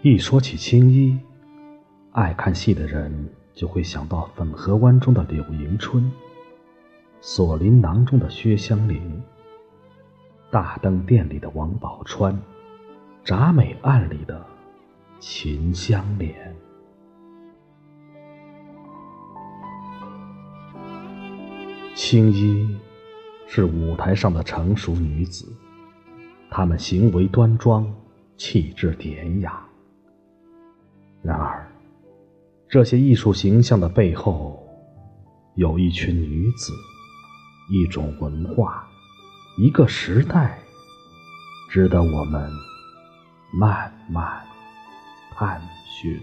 [0.00, 1.18] 一说起青衣，
[2.12, 6.08] 爱看戏的人就会想到汾河湾中的柳迎春，
[7.20, 9.20] 锁麟囊中的薛湘灵，
[10.52, 12.32] 大灯殿里的王宝钏，
[13.24, 14.46] 铡美案里的
[15.18, 16.54] 秦香莲。
[21.92, 22.78] 青衣
[23.48, 25.52] 是舞台上的成熟女子，
[26.48, 27.92] 她们行为端庄，
[28.36, 29.67] 气质典雅。
[31.28, 31.70] 然而，
[32.70, 34.66] 这些艺术形象的背后，
[35.56, 36.72] 有一群女子，
[37.68, 38.88] 一种文化，
[39.58, 40.58] 一个时代，
[41.70, 42.50] 值得我们
[43.52, 44.42] 慢慢
[45.34, 45.60] 探
[46.00, 46.18] 寻。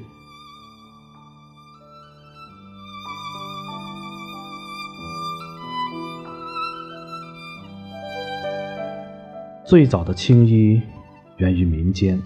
[9.68, 10.82] 最早的青衣
[11.38, 12.20] 源于民间，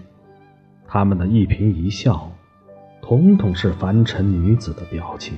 [0.88, 2.32] 他们的一颦一笑。
[3.02, 5.38] 统统是凡尘女子的表情，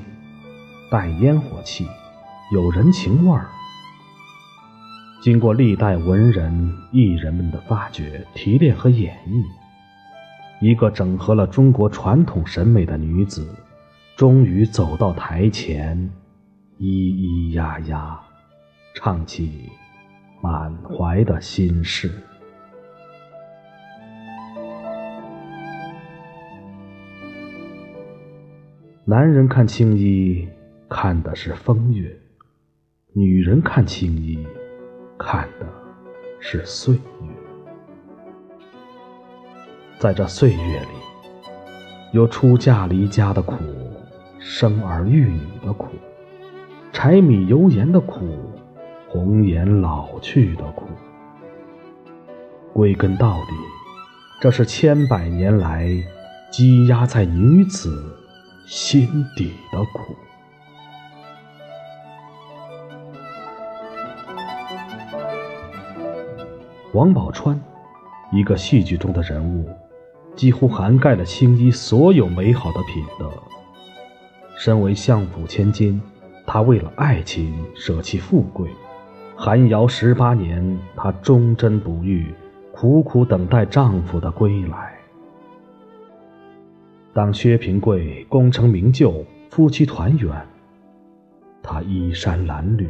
[0.89, 1.87] 带烟火气，
[2.53, 3.47] 有人情味儿。
[5.21, 9.45] 经过历代文人艺人们的发掘、提炼和演绎，
[10.59, 13.47] 一个整合了中国传统审美的女子，
[14.17, 16.11] 终于走到台前，
[16.79, 18.19] 咿咿呀呀，
[18.95, 19.69] 唱起
[20.41, 22.11] 满怀的心事。
[29.11, 30.47] 男人看青衣，
[30.87, 32.07] 看的是风月；
[33.11, 34.39] 女人看青衣，
[35.19, 35.67] 看的
[36.39, 37.27] 是岁月。
[39.99, 40.87] 在这岁月里，
[42.13, 43.57] 有出嫁离家的苦，
[44.39, 45.89] 生儿育女的苦，
[46.93, 48.39] 柴米油盐的苦，
[49.09, 50.85] 红颜老去的苦。
[52.71, 53.51] 归根到底，
[54.39, 55.91] 这是千百年来
[56.49, 58.19] 积压在女子。
[58.65, 60.15] 心底的苦。
[66.93, 67.57] 王宝钏，
[68.31, 69.69] 一个戏剧中的人物，
[70.35, 73.31] 几乎涵盖了青衣所有美好的品德。
[74.57, 76.01] 身为相府千金，
[76.45, 78.69] 她为了爱情舍弃富贵，
[79.35, 82.33] 寒窑十八年，她忠贞不渝，
[82.71, 85.00] 苦苦等待丈夫的归来。
[87.13, 90.47] 当薛平贵功成名就，夫妻团圆，
[91.61, 92.87] 他衣衫褴褛，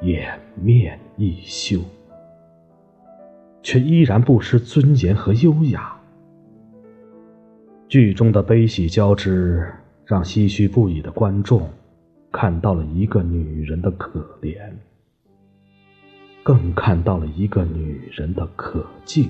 [0.00, 1.80] 颜面一羞，
[3.62, 5.94] 却依然不失尊严和优雅。
[7.86, 9.70] 剧中的悲喜交织，
[10.06, 11.68] 让唏嘘不已的观众
[12.30, 14.56] 看到了一个女人的可怜，
[16.42, 19.28] 更看到了一个女人的可敬。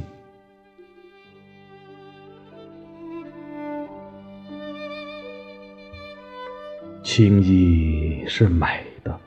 [7.02, 8.66] 青衣是美
[9.02, 9.18] 的，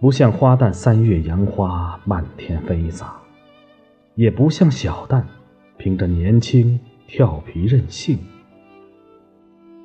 [0.00, 3.12] 不像花旦三月杨花漫天飞洒，
[4.14, 5.24] 也不像小旦
[5.76, 8.16] 凭着年轻调皮任性。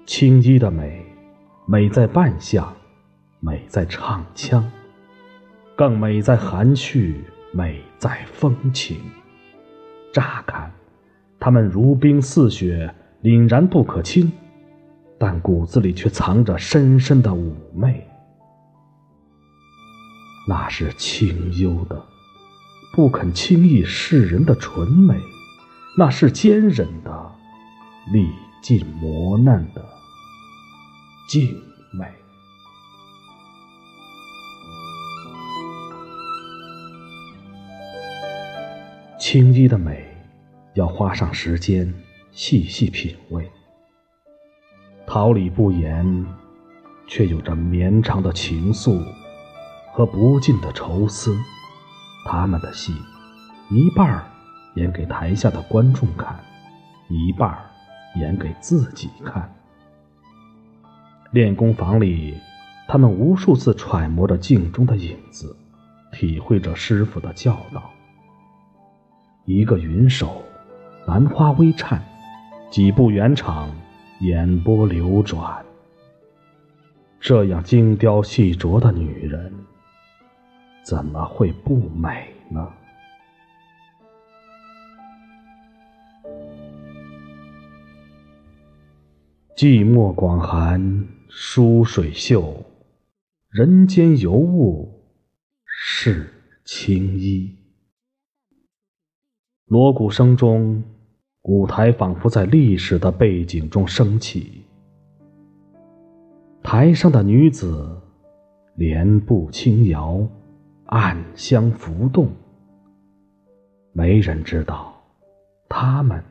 [0.05, 1.03] 青衣的美，
[1.65, 2.71] 美在扮相，
[3.39, 4.63] 美在唱腔，
[5.75, 8.99] 更美在含蓄，美在风情。
[10.13, 10.71] 乍看，
[11.39, 14.31] 他们如冰似雪，凛然不可亲。
[15.17, 18.05] 但骨子里却藏着深深的妩媚，
[20.47, 22.05] 那是清幽的、
[22.93, 25.17] 不肯轻易示人的纯美，
[25.97, 27.31] 那是坚忍的、
[28.11, 28.29] 历
[28.61, 29.83] 尽磨难的
[31.29, 31.55] 静
[31.93, 32.05] 美。
[39.17, 40.05] 青衣的美，
[40.75, 41.91] 要花上时间
[42.31, 43.49] 细细品味。
[45.15, 46.25] 桃李不言，
[47.07, 49.01] 却有着绵长的情愫
[49.93, 51.33] 和不尽的愁思。
[52.25, 52.93] 他们的戏，
[53.71, 54.25] 一半儿
[54.73, 56.37] 演给台下的观众看，
[57.07, 57.59] 一半儿
[58.17, 59.49] 演给自己看。
[61.31, 62.37] 练功房里，
[62.85, 65.55] 他们无数次揣摩着镜中的影子，
[66.11, 67.81] 体会着师傅的教导。
[69.45, 70.43] 一个云手，
[71.07, 72.03] 兰花微颤，
[72.69, 73.71] 几步圆场。
[74.21, 75.65] 眼波流转，
[77.19, 79.53] 这样精雕细琢的女人，
[80.83, 82.71] 怎么会不美呢？
[89.57, 92.63] 寂寞广寒，疏水袖，
[93.49, 95.03] 人间尤物
[95.65, 96.33] 是
[96.63, 97.53] 青衣。
[99.65, 100.83] 锣鼓声中，
[101.47, 104.65] 舞台仿佛在历史的背景中升起，
[106.63, 108.01] 台上的女子
[108.73, 110.27] 莲步轻摇，
[110.87, 112.31] 暗香浮动。
[113.91, 114.91] 没人知道，
[115.69, 116.23] 她们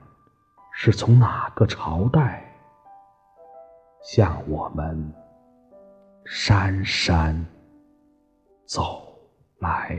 [0.72, 2.44] 是从哪个朝代
[4.02, 5.12] 向我们
[6.24, 7.46] 姗姗
[8.66, 9.16] 走
[9.60, 9.96] 来。